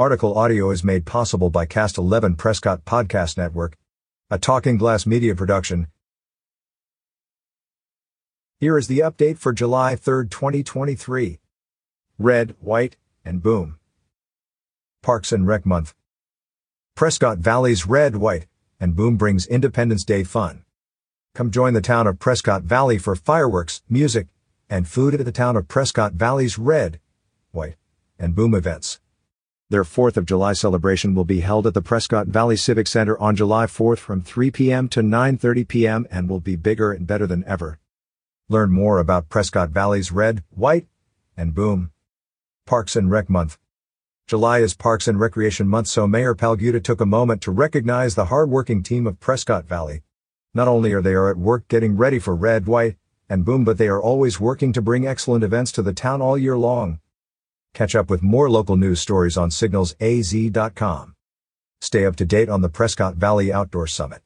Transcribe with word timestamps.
Article 0.00 0.38
audio 0.38 0.70
is 0.70 0.82
made 0.82 1.04
possible 1.04 1.50
by 1.50 1.66
Cast 1.66 1.98
11 1.98 2.36
Prescott 2.36 2.86
Podcast 2.86 3.36
Network, 3.36 3.76
a 4.30 4.38
Talking 4.38 4.78
Glass 4.78 5.04
media 5.04 5.34
production. 5.34 5.88
Here 8.60 8.78
is 8.78 8.86
the 8.86 9.00
update 9.00 9.36
for 9.36 9.52
July 9.52 9.96
3, 9.96 10.26
2023. 10.26 11.40
Red, 12.18 12.54
White, 12.60 12.96
and 13.26 13.42
Boom. 13.42 13.78
Parks 15.02 15.32
and 15.32 15.46
Rec 15.46 15.66
Month. 15.66 15.94
Prescott 16.94 17.36
Valley's 17.36 17.86
Red, 17.86 18.16
White, 18.16 18.46
and 18.80 18.96
Boom 18.96 19.18
brings 19.18 19.46
Independence 19.46 20.06
Day 20.06 20.24
fun. 20.24 20.64
Come 21.34 21.50
join 21.50 21.74
the 21.74 21.82
town 21.82 22.06
of 22.06 22.18
Prescott 22.18 22.62
Valley 22.62 22.96
for 22.96 23.14
fireworks, 23.14 23.82
music, 23.86 24.28
and 24.70 24.88
food 24.88 25.12
at 25.12 25.26
the 25.26 25.30
town 25.30 25.58
of 25.58 25.68
Prescott 25.68 26.14
Valley's 26.14 26.58
Red, 26.58 27.00
White, 27.50 27.76
and 28.18 28.34
Boom 28.34 28.54
events. 28.54 28.99
Their 29.70 29.84
4th 29.84 30.16
of 30.16 30.26
July 30.26 30.52
celebration 30.52 31.14
will 31.14 31.24
be 31.24 31.42
held 31.42 31.64
at 31.64 31.74
the 31.74 31.80
Prescott 31.80 32.26
Valley 32.26 32.56
Civic 32.56 32.88
Center 32.88 33.16
on 33.20 33.36
July 33.36 33.66
4th 33.66 33.98
from 33.98 34.20
3 34.20 34.50
p.m. 34.50 34.88
to 34.88 35.00
9:30 35.00 35.68
p.m. 35.68 36.06
and 36.10 36.28
will 36.28 36.40
be 36.40 36.56
bigger 36.56 36.90
and 36.90 37.06
better 37.06 37.24
than 37.24 37.44
ever. 37.46 37.78
Learn 38.48 38.72
more 38.72 38.98
about 38.98 39.28
Prescott 39.28 39.70
Valley's 39.70 40.10
Red, 40.10 40.42
White, 40.50 40.88
and 41.36 41.54
Boom. 41.54 41.92
Parks 42.66 42.96
and 42.96 43.12
Rec 43.12 43.30
Month. 43.30 43.60
July 44.26 44.58
is 44.58 44.74
Parks 44.74 45.06
and 45.06 45.20
Recreation 45.20 45.68
Month 45.68 45.86
so 45.86 46.08
Mayor 46.08 46.34
Palguta 46.34 46.82
took 46.82 47.00
a 47.00 47.06
moment 47.06 47.40
to 47.42 47.52
recognize 47.52 48.16
the 48.16 48.24
hardworking 48.24 48.82
team 48.82 49.06
of 49.06 49.20
Prescott 49.20 49.66
Valley. 49.68 50.02
Not 50.52 50.66
only 50.66 50.92
are 50.94 51.00
they 51.00 51.14
are 51.14 51.30
at 51.30 51.38
work 51.38 51.68
getting 51.68 51.96
ready 51.96 52.18
for 52.18 52.34
Red, 52.34 52.66
White, 52.66 52.96
and 53.28 53.44
Boom 53.44 53.62
but 53.62 53.78
they 53.78 53.86
are 53.86 54.02
always 54.02 54.40
working 54.40 54.72
to 54.72 54.82
bring 54.82 55.06
excellent 55.06 55.44
events 55.44 55.70
to 55.70 55.82
the 55.82 55.92
town 55.92 56.20
all 56.20 56.36
year 56.36 56.58
long. 56.58 56.98
Catch 57.74 57.94
up 57.94 58.10
with 58.10 58.22
more 58.22 58.50
local 58.50 58.76
news 58.76 59.00
stories 59.00 59.36
on 59.36 59.50
signalsaz.com. 59.50 61.14
Stay 61.80 62.04
up 62.04 62.16
to 62.16 62.24
date 62.24 62.48
on 62.48 62.60
the 62.60 62.68
Prescott 62.68 63.14
Valley 63.14 63.52
Outdoor 63.52 63.86
Summit. 63.86 64.22